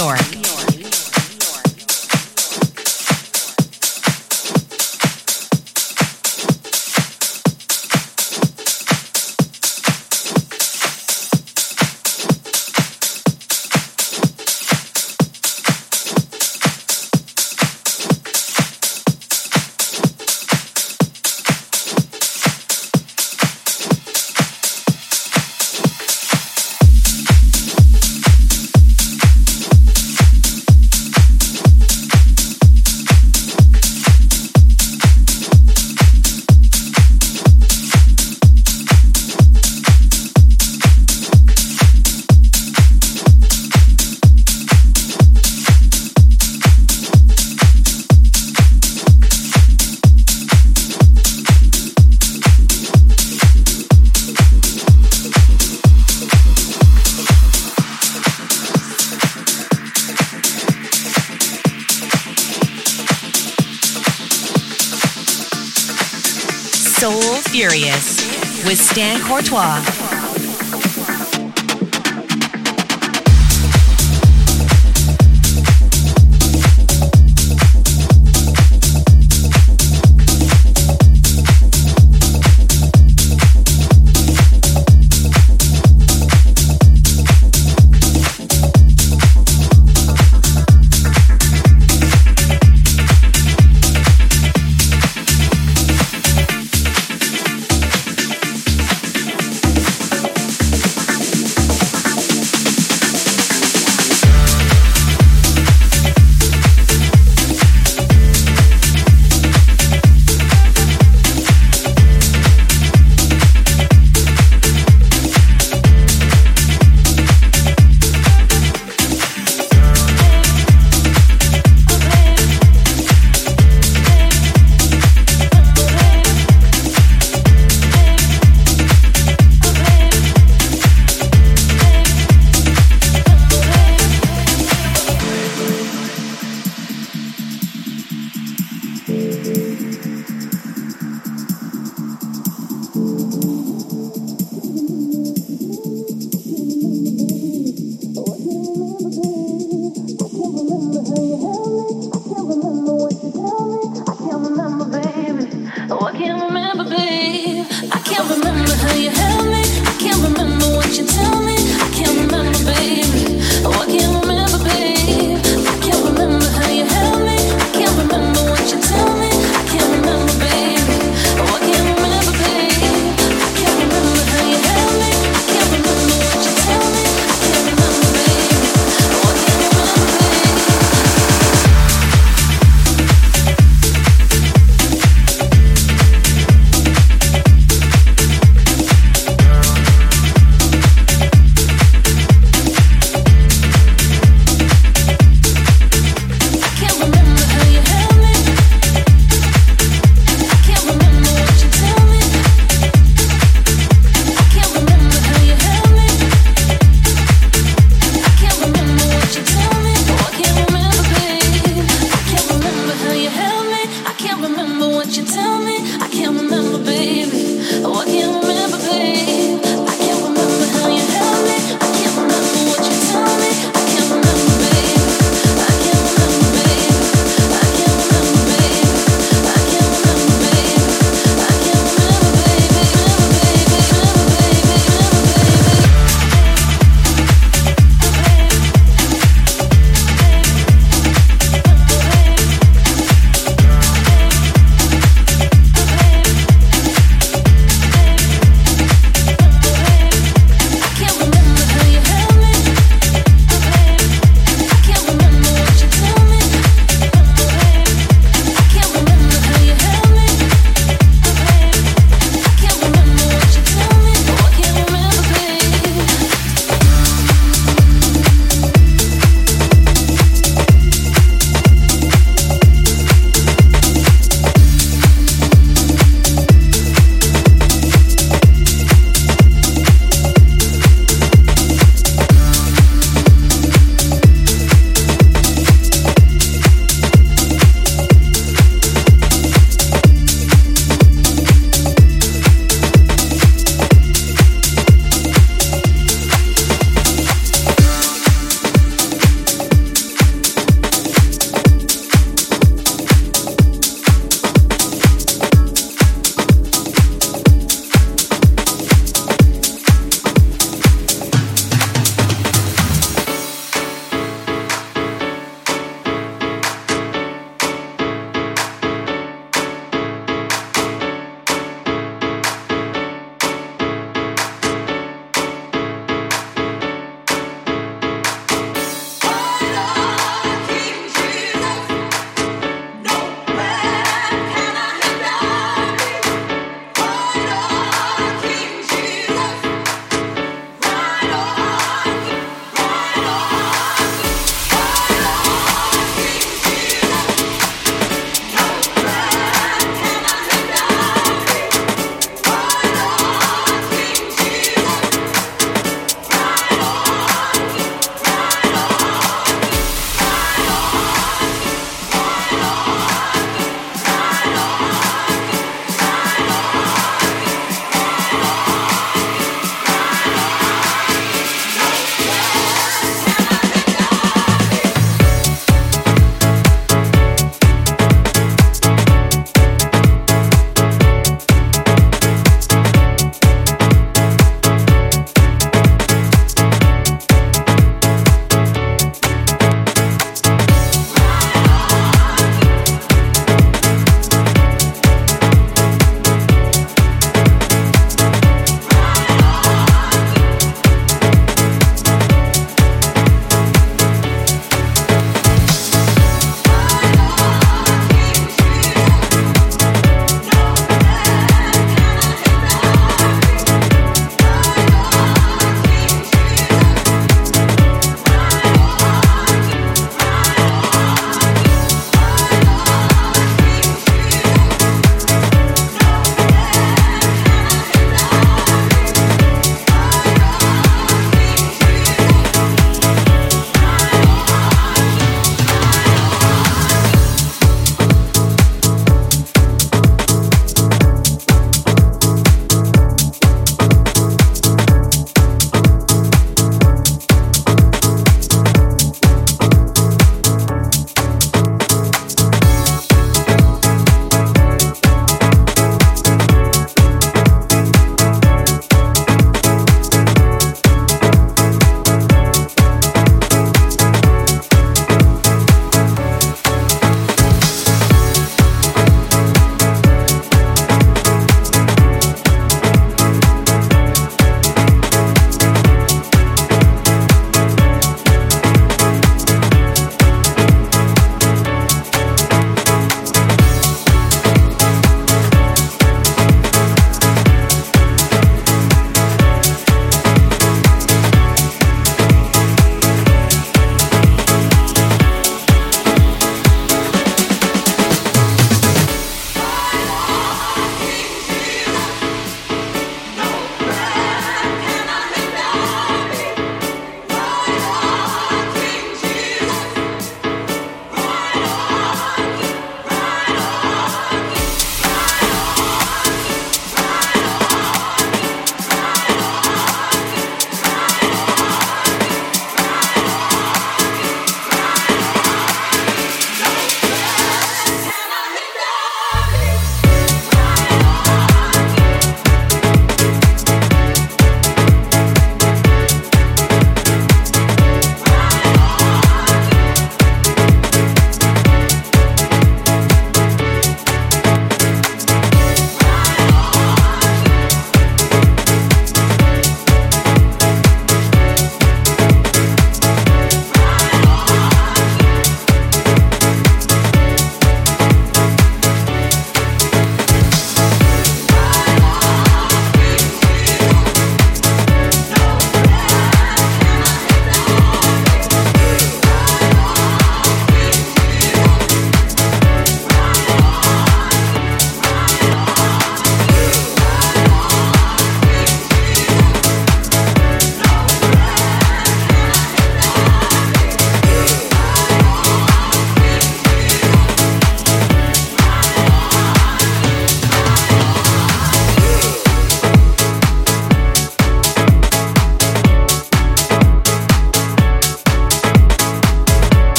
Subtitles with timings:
[0.00, 0.39] York.
[69.40, 69.79] Courtois.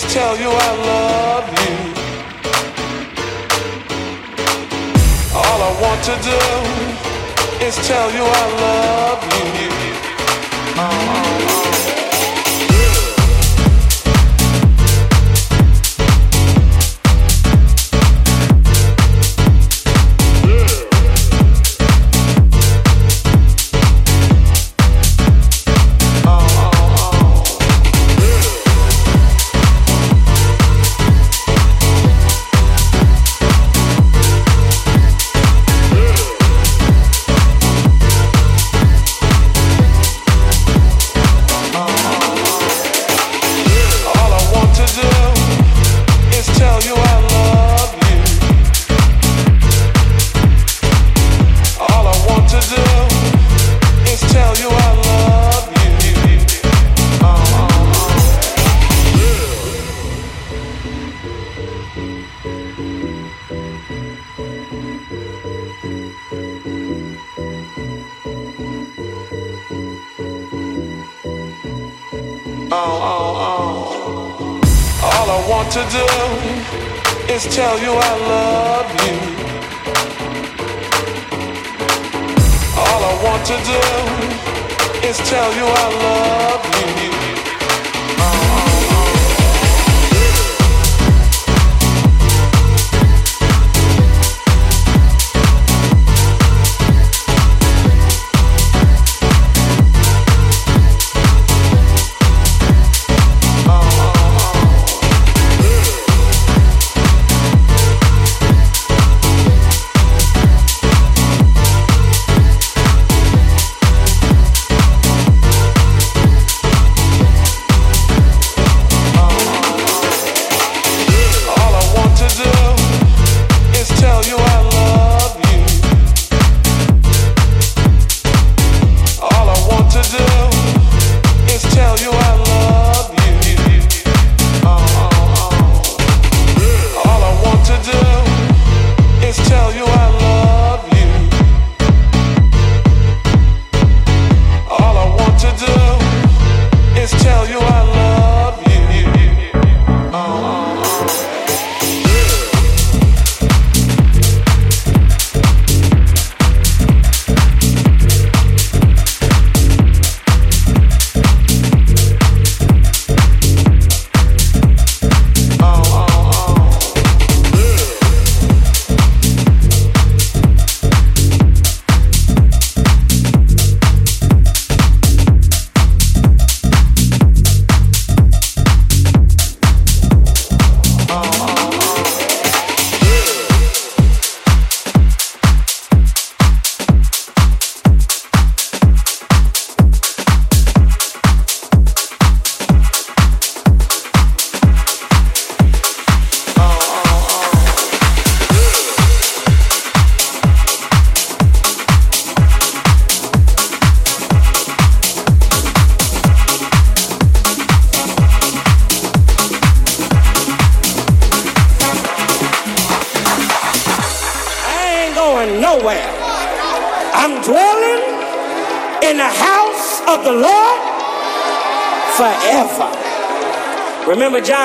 [0.00, 1.76] just tell you I love you.
[5.34, 6.40] All I want to do
[7.66, 9.22] is tell you I love
[9.60, 9.70] you.
[10.76, 12.09] Oh, oh, oh.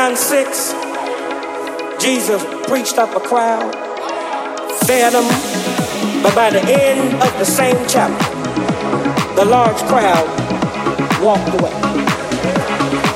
[0.06, 0.74] John 6?
[2.00, 3.74] Jesus preached up a crowd,
[4.86, 5.26] fed them,
[6.22, 8.30] but by the end of the same chapter,
[9.34, 10.30] the large crowd
[11.26, 11.74] walked away.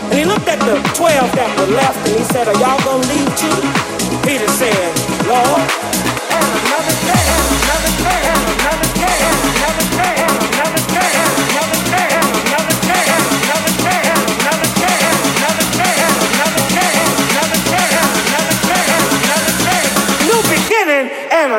[0.10, 3.05] And he looked at the 12 that were left and he said, Are y'all gonna
[3.05, 3.60] leave too?
[4.25, 4.89] Peter said,
[5.29, 5.88] Lord,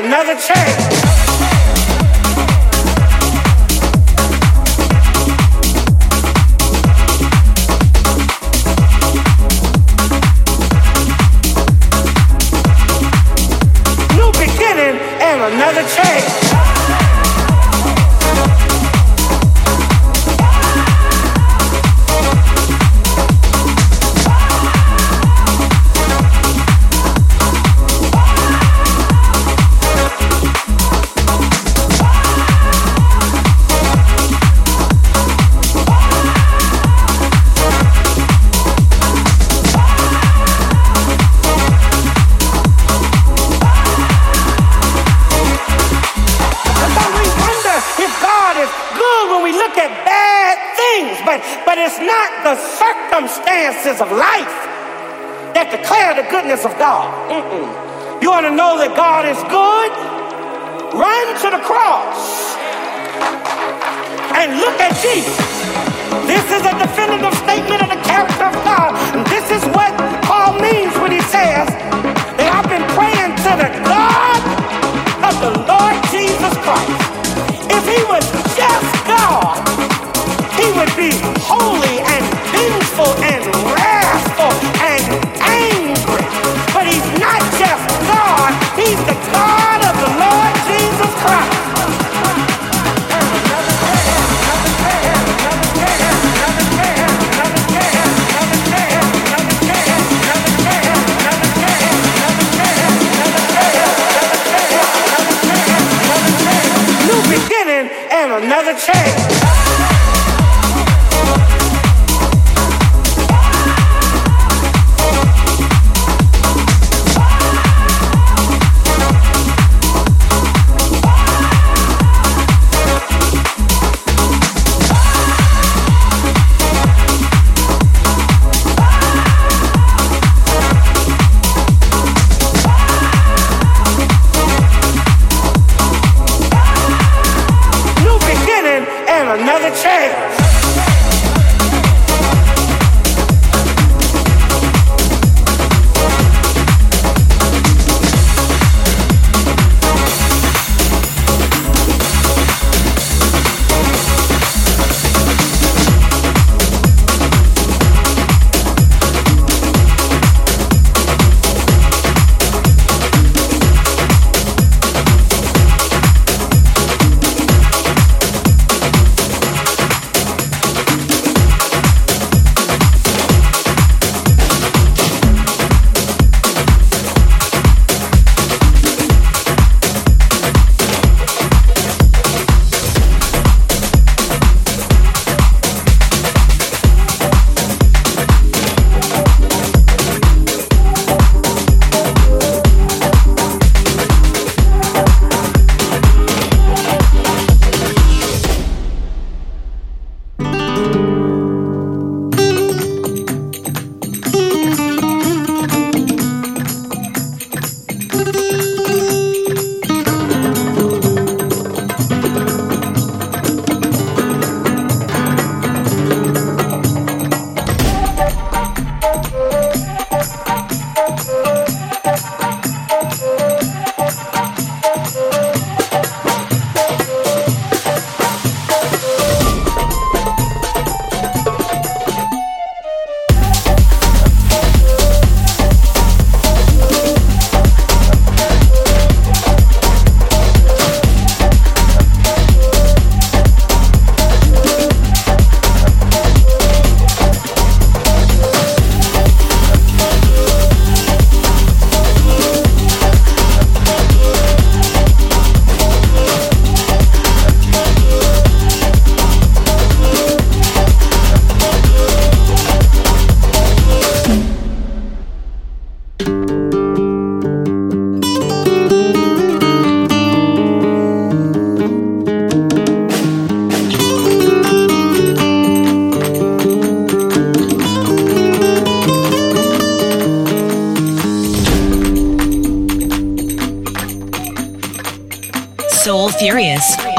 [0.04, 1.00] another chance.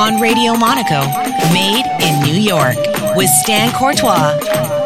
[0.01, 0.99] on Radio Monaco,
[1.53, 2.75] made in New York
[3.15, 4.80] with Stan Courtois.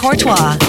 [0.00, 0.59] Courtois.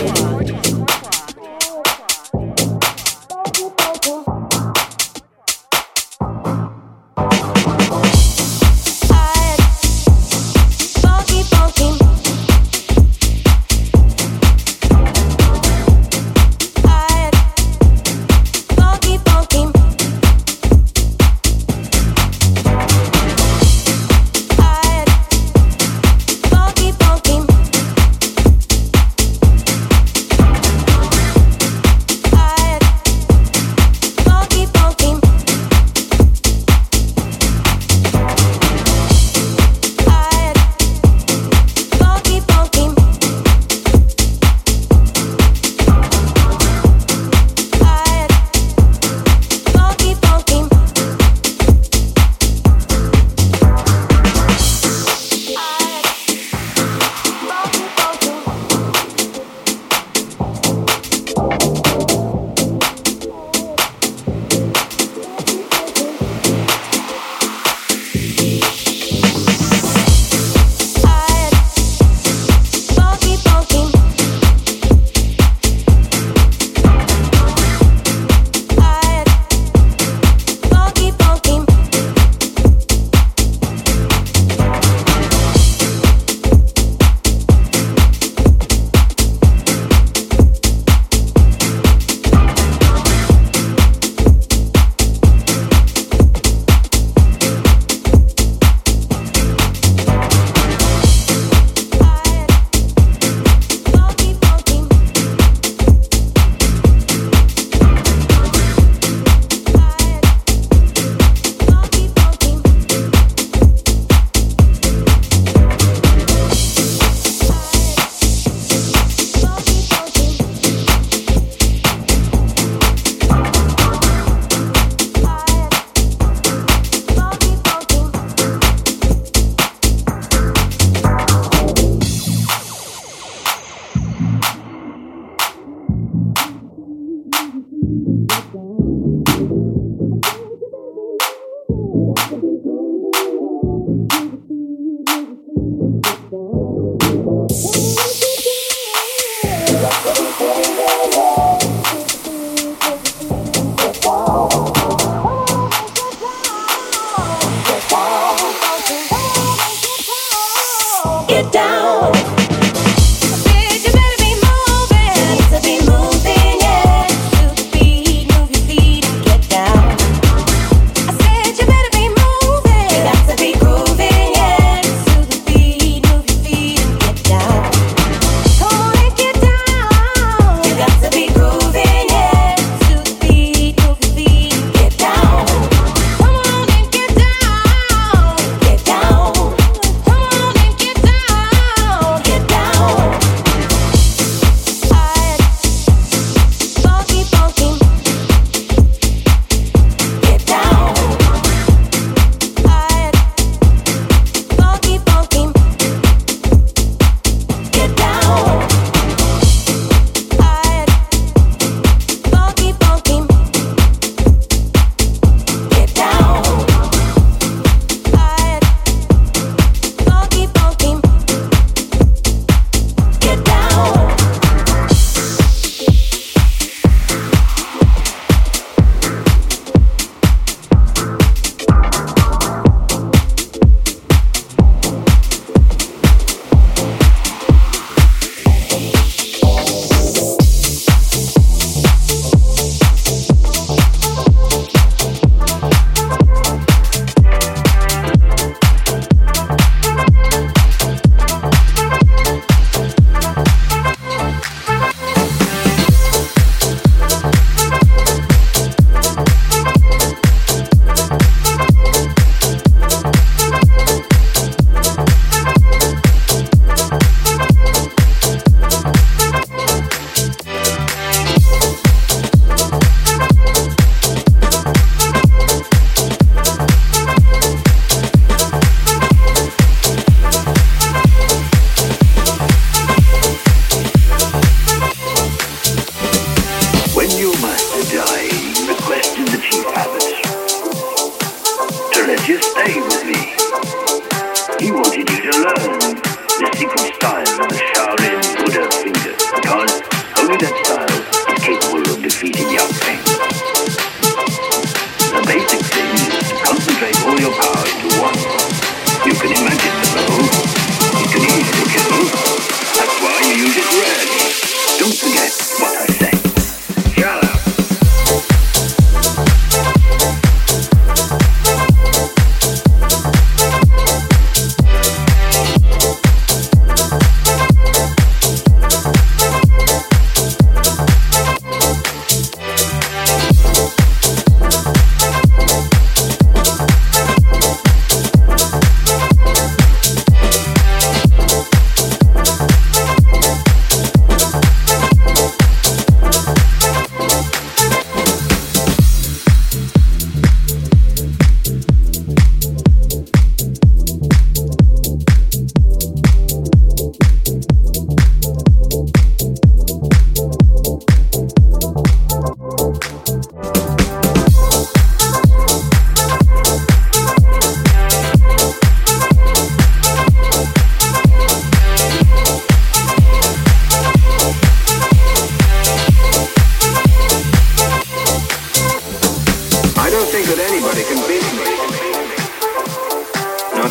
[381.01, 381.09] Not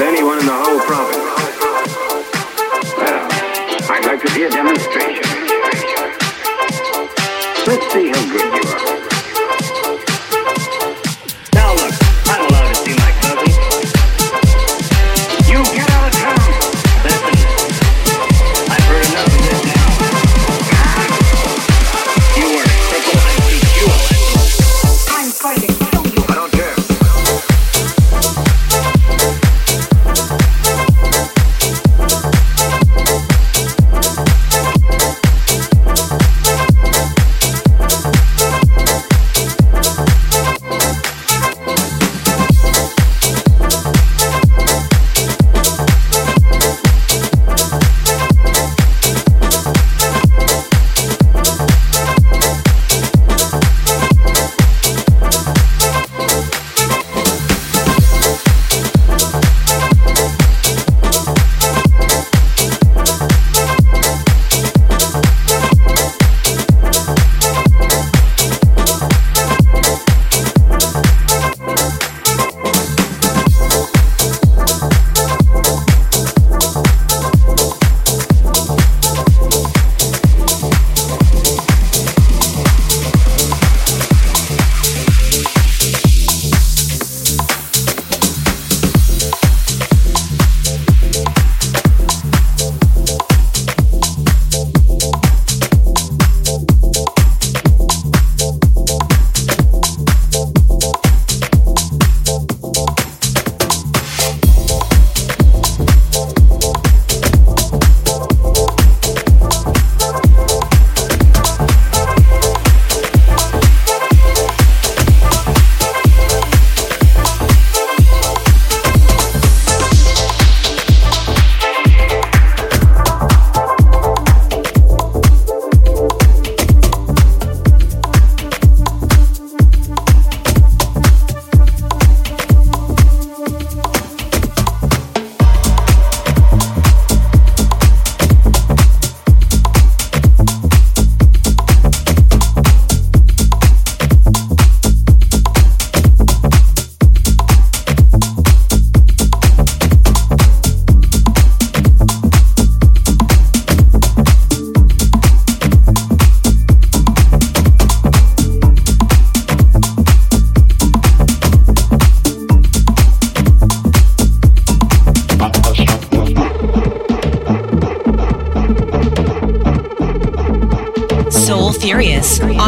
[0.00, 1.16] anyone in the whole province.
[2.98, 3.28] Well,
[3.88, 5.22] I'd like to see a demonstration.
[7.68, 8.09] Let's see.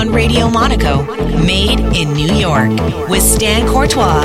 [0.02, 1.04] on Radio Monaco,
[1.46, 2.70] made in New York
[3.08, 4.22] with Stan Courtois